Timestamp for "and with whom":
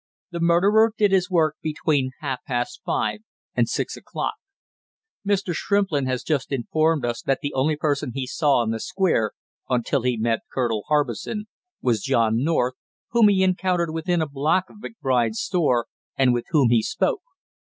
16.17-16.69